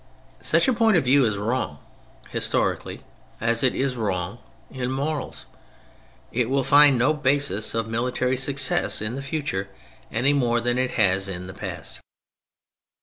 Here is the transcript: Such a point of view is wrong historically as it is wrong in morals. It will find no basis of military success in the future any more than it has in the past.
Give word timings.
Such 0.41 0.67
a 0.67 0.73
point 0.73 0.97
of 0.97 1.05
view 1.05 1.25
is 1.25 1.37
wrong 1.37 1.77
historically 2.29 3.01
as 3.39 3.61
it 3.61 3.75
is 3.75 3.95
wrong 3.95 4.39
in 4.71 4.89
morals. 4.89 5.45
It 6.31 6.49
will 6.49 6.63
find 6.63 6.97
no 6.97 7.13
basis 7.13 7.75
of 7.75 7.87
military 7.87 8.35
success 8.35 8.99
in 8.99 9.13
the 9.13 9.21
future 9.21 9.69
any 10.11 10.33
more 10.33 10.59
than 10.59 10.79
it 10.79 10.93
has 10.97 11.29
in 11.29 11.45
the 11.45 11.53
past. 11.53 11.99